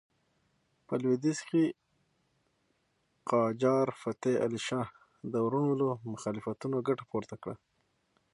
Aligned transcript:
په 0.87 0.93
لوېدیځ 1.01 1.39
کې 1.49 1.63
قاجار 3.31 3.87
فتح 4.01 4.33
علي 4.43 4.61
شاه 4.67 4.87
د 5.31 5.33
وروڼو 5.45 5.73
له 5.81 5.87
مخالفتونو 6.11 6.77
ګټه 6.87 7.03
پورته 7.11 7.35
کړه. 7.43 7.55